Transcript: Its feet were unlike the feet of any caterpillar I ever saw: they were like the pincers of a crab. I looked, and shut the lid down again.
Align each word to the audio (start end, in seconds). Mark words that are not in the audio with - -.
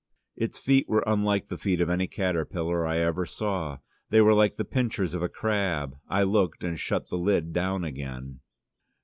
Its 0.35 0.57
feet 0.57 0.89
were 0.89 1.03
unlike 1.05 1.47
the 1.47 1.59
feet 1.59 1.79
of 1.79 1.87
any 1.87 2.07
caterpillar 2.07 2.87
I 2.87 2.97
ever 2.97 3.23
saw: 3.23 3.77
they 4.09 4.19
were 4.19 4.33
like 4.33 4.57
the 4.57 4.65
pincers 4.65 5.13
of 5.13 5.21
a 5.21 5.29
crab. 5.29 5.95
I 6.07 6.23
looked, 6.23 6.63
and 6.63 6.79
shut 6.79 7.09
the 7.11 7.19
lid 7.19 7.53
down 7.53 7.83
again. 7.83 8.39